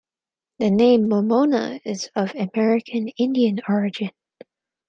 The 0.57 0.71
name 0.71 1.09
Monona 1.09 1.79
is 1.85 2.09
of 2.15 2.33
American 2.33 3.09
Indian 3.19 3.59
origin. 3.69 4.09